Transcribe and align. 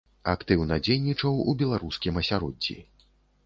Актыўна 0.31 0.79
дзейнічаў 0.87 1.39
у 1.53 1.57
беларускім 1.61 2.21
асяроддзі. 2.25 2.81